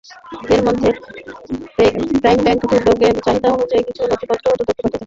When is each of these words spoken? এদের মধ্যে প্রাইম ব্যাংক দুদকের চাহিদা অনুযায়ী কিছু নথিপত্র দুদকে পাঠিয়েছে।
এদের 0.41 0.61
মধ্যে 0.67 0.89
প্রাইম 2.15 2.39
ব্যাংক 2.43 2.61
দুদকের 2.71 3.13
চাহিদা 3.25 3.49
অনুযায়ী 3.55 3.83
কিছু 3.87 4.01
নথিপত্র 4.03 4.45
দুদকে 4.49 4.73
পাঠিয়েছে। 4.77 4.97